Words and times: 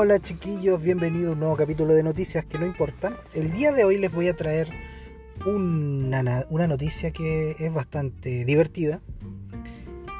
Hola 0.00 0.20
chiquillos, 0.20 0.80
bienvenidos 0.80 1.30
a 1.30 1.32
un 1.32 1.40
nuevo 1.40 1.56
capítulo 1.56 1.92
de 1.92 2.04
Noticias 2.04 2.44
que 2.44 2.56
no 2.56 2.64
importan. 2.64 3.16
El 3.34 3.52
día 3.52 3.72
de 3.72 3.82
hoy 3.82 3.98
les 3.98 4.12
voy 4.12 4.28
a 4.28 4.36
traer 4.36 4.68
una, 5.44 6.46
una 6.50 6.68
noticia 6.68 7.10
que 7.10 7.56
es 7.58 7.74
bastante 7.74 8.44
divertida, 8.44 9.00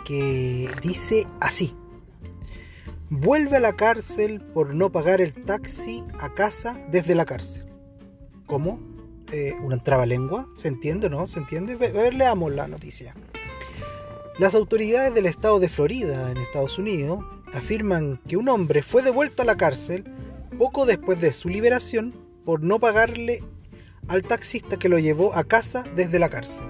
que 0.05 0.69
dice 0.83 1.29
así. 1.39 1.77
Vuelve 3.09 3.59
a 3.59 3.61
la 3.61 3.77
cárcel 3.77 4.41
por 4.41 4.75
no 4.75 4.91
pagar 4.91 5.21
el 5.21 5.33
taxi 5.33 6.03
a 6.19 6.35
casa 6.35 6.85
desde 6.91 7.15
la 7.15 7.25
cárcel. 7.25 7.65
¿Cómo? 8.47 8.81
Eh, 9.31 9.53
¿Una 9.63 10.07
lengua? 10.07 10.49
¿Se 10.57 10.67
entiende, 10.67 11.09
no? 11.09 11.29
¿Se 11.29 11.39
entiende? 11.39 11.75
A 11.75 11.77
ver, 11.77 12.17
leamos 12.17 12.53
la 12.53 12.67
noticia. 12.67 13.15
Las 14.39 14.55
autoridades 14.55 15.13
del 15.15 15.27
estado 15.27 15.59
de 15.59 15.69
Florida, 15.69 16.31
en 16.31 16.37
Estados 16.37 16.79
Unidos, 16.79 17.25
afirman 17.53 18.21
que 18.29 18.37
un 18.37 18.49
hombre 18.49 18.85
fue 18.85 19.03
devuelto 19.03 19.43
a 19.43 19.45
la 19.45 19.57
cárcel 19.57 20.05
poco 20.57 20.87
después 20.87 21.21
de 21.21 21.33
su 21.33 21.49
liberación 21.49 22.15
por 22.45 22.63
no 22.63 22.79
pagarle 22.79 23.43
al 24.07 24.23
taxista 24.23 24.77
que 24.77 24.89
lo 24.89 25.01
llevó 25.01 25.35
a 25.35 25.43
casa 25.43 25.83
desde 25.97 26.21
la 26.21 26.29
cárcel. 26.29 26.69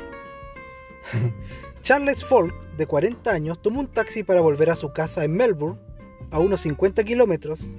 Charles 1.82 2.24
Folk, 2.24 2.54
de 2.78 2.86
40 2.86 3.30
años, 3.30 3.60
tomó 3.60 3.80
un 3.80 3.88
taxi 3.88 4.22
para 4.22 4.40
volver 4.40 4.70
a 4.70 4.76
su 4.76 4.94
casa 4.94 5.24
en 5.24 5.34
Melbourne, 5.34 5.78
a 6.30 6.38
unos 6.38 6.62
50 6.62 7.04
kilómetros, 7.04 7.76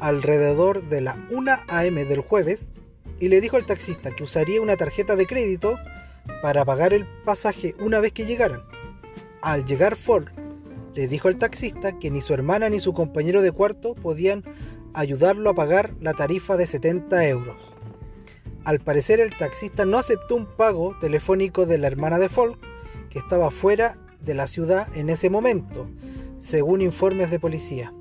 alrededor 0.00 0.88
de 0.88 1.02
la 1.02 1.26
1 1.30 1.52
a.m. 1.68 2.04
del 2.06 2.20
jueves, 2.20 2.72
y 3.20 3.28
le 3.28 3.42
dijo 3.42 3.56
al 3.56 3.66
taxista 3.66 4.10
que 4.10 4.22
usaría 4.22 4.62
una 4.62 4.76
tarjeta 4.76 5.16
de 5.16 5.26
crédito 5.26 5.76
para 6.40 6.64
pagar 6.64 6.94
el 6.94 7.06
pasaje 7.26 7.74
una 7.78 8.00
vez 8.00 8.12
que 8.12 8.24
llegaran. 8.24 8.77
Al 9.40 9.64
llegar 9.64 9.94
Folk, 9.94 10.32
le 10.94 11.06
dijo 11.06 11.28
al 11.28 11.38
taxista 11.38 11.96
que 11.98 12.10
ni 12.10 12.20
su 12.20 12.34
hermana 12.34 12.68
ni 12.68 12.80
su 12.80 12.92
compañero 12.92 13.40
de 13.40 13.52
cuarto 13.52 13.94
podían 13.94 14.42
ayudarlo 14.94 15.50
a 15.50 15.54
pagar 15.54 15.94
la 16.00 16.12
tarifa 16.12 16.56
de 16.56 16.66
70 16.66 17.28
euros. 17.28 17.56
Al 18.64 18.80
parecer 18.80 19.20
el 19.20 19.36
taxista 19.36 19.84
no 19.84 19.96
aceptó 19.96 20.34
un 20.34 20.46
pago 20.46 20.98
telefónico 20.98 21.66
de 21.66 21.78
la 21.78 21.86
hermana 21.86 22.18
de 22.18 22.28
Folk, 22.28 22.58
que 23.10 23.20
estaba 23.20 23.52
fuera 23.52 23.96
de 24.20 24.34
la 24.34 24.48
ciudad 24.48 24.88
en 24.96 25.08
ese 25.08 25.30
momento, 25.30 25.88
según 26.38 26.82
informes 26.82 27.30
de 27.30 27.38
policía. 27.38 27.92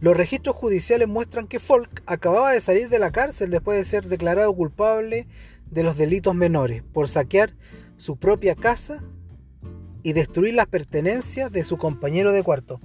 Los 0.00 0.16
registros 0.16 0.56
judiciales 0.56 1.06
muestran 1.06 1.46
que 1.46 1.60
Folk 1.60 2.02
acababa 2.06 2.50
de 2.50 2.60
salir 2.60 2.88
de 2.88 2.98
la 2.98 3.12
cárcel 3.12 3.50
después 3.50 3.78
de 3.78 3.84
ser 3.84 4.06
declarado 4.06 4.52
culpable 4.52 5.28
de 5.70 5.82
los 5.84 5.96
delitos 5.96 6.34
menores 6.34 6.82
por 6.92 7.08
saquear 7.08 7.54
su 7.96 8.16
propia 8.16 8.56
casa 8.56 9.02
y 10.04 10.12
destruir 10.12 10.54
las 10.54 10.66
pertenencias 10.66 11.50
de 11.50 11.64
su 11.64 11.78
compañero 11.78 12.30
de 12.30 12.44
cuarto. 12.44 12.78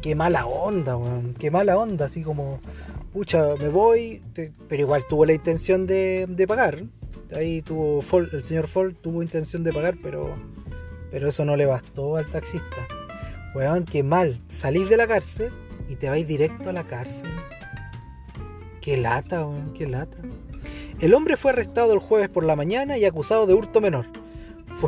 Qué 0.00 0.14
mala 0.14 0.46
onda, 0.46 0.96
weón. 0.96 1.34
Qué 1.34 1.50
mala 1.50 1.76
onda, 1.76 2.06
así 2.06 2.22
como, 2.22 2.58
pucha, 3.12 3.54
me 3.60 3.68
voy, 3.68 4.22
pero 4.68 4.82
igual 4.82 5.04
tuvo 5.06 5.26
la 5.26 5.34
intención 5.34 5.86
de, 5.86 6.44
pagar. 6.48 6.82
Ahí 7.36 7.60
tuvo, 7.60 8.02
el 8.32 8.44
señor 8.44 8.66
Ford 8.66 8.94
tuvo 8.94 9.22
intención 9.22 9.62
de 9.62 9.74
pagar, 9.74 9.96
pero, 10.02 10.34
pero 11.10 11.28
eso 11.28 11.44
no 11.44 11.54
le 11.54 11.66
bastó 11.66 12.16
al 12.16 12.30
taxista. 12.30 12.88
Weón, 13.54 13.84
qué 13.84 14.02
mal. 14.02 14.40
Salís 14.48 14.88
de 14.88 14.96
la 14.96 15.06
cárcel 15.06 15.52
y 15.88 15.96
te 15.96 16.08
vais 16.08 16.26
directo 16.26 16.70
a 16.70 16.72
la 16.72 16.86
cárcel. 16.86 17.30
Qué 18.80 18.96
lata, 18.96 19.46
weón, 19.46 19.74
qué 19.74 19.86
lata. 19.86 20.16
El 20.98 21.12
hombre 21.12 21.36
fue 21.36 21.50
arrestado 21.50 21.92
el 21.92 21.98
jueves 21.98 22.30
por 22.30 22.44
la 22.44 22.56
mañana 22.56 22.96
y 22.96 23.04
acusado 23.04 23.46
de 23.46 23.52
hurto 23.52 23.82
menor 23.82 24.23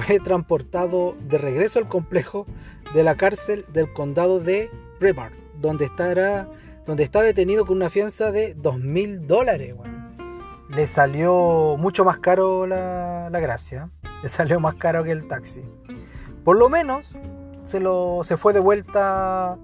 fue 0.01 0.21
transportado 0.25 1.17
de 1.21 1.39
regreso 1.39 1.79
al 1.79 1.89
complejo 1.89 2.47
de 2.95 3.03
la 3.03 3.17
cárcel 3.17 3.65
del 3.73 3.93
condado 3.93 4.41
de 4.41 4.71
Brevard, 5.01 5.33
donde, 5.61 5.87
estará, 5.87 6.49
donde 6.85 7.03
está 7.03 7.23
detenido 7.23 7.65
con 7.65 7.77
una 7.77 7.91
fianza 7.91 8.33
de 8.33 8.55
dos 8.55 8.79
mil 8.79 9.27
dólares. 9.27 9.75
Le 10.69 10.87
salió 10.87 11.77
mucho 11.79 12.05
más 12.05 12.19
caro 12.19 12.67
la, 12.67 13.31
gracia, 13.33 13.91
le 14.23 14.29
salió 14.29 14.61
más 14.61 14.75
caro 14.75 15.05
que 15.05 15.13
el 15.13 15.27
taxi. 15.29 15.63
Por 16.45 16.59
lo 16.59 16.69
menos 16.69 17.17
se, 17.65 17.81
lo, 17.81 18.21
se 18.23 18.37
fue 18.37 18.53
de 18.53 18.61
vuelta 18.61 19.59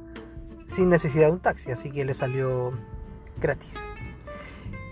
sin 0.66 0.88
necesidad 0.88 1.26
de 1.26 1.32
un 1.32 1.40
taxi, 1.40 1.72
así 1.72 1.90
que 1.90 2.04
le 2.04 2.14
salió 2.14 2.72
gratis. 3.40 3.74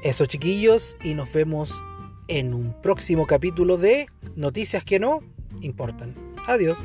Eso 0.03 0.27
chiquillos 0.27 0.97
y 1.03 1.15
nos 1.15 1.33
vemos 1.33 1.83
en 2.31 2.55
un 2.55 2.73
próximo 2.81 3.27
capítulo 3.27 3.77
de 3.77 4.07
Noticias 4.37 4.85
que 4.85 5.01
no 5.01 5.21
importan. 5.61 6.15
Adiós. 6.47 6.79